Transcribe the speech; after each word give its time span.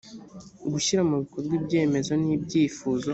gushyira 0.71 1.01
mu 1.09 1.15
bikorwa 1.23 1.53
ibyemezo 1.59 2.11
n 2.21 2.23
ibyifuzo 2.35 3.09